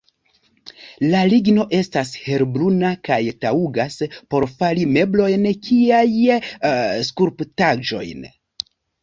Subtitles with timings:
[1.09, 3.99] La ligno estas helbruna kaj taŭgas
[4.35, 6.41] por fari meblojn kiaj
[7.13, 8.27] skulptaĵojn.